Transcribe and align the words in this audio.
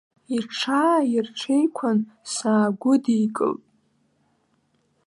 Иҽааирҽеиқәан, 0.37 1.97
саагәыдикылт. 2.33 3.61